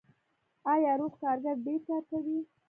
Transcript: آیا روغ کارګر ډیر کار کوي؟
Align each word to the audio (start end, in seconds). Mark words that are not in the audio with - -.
آیا 0.73 0.91
روغ 0.99 1.13
کارګر 1.21 1.55
ډیر 1.65 1.79
کار 1.87 2.03
کوي؟ 2.11 2.37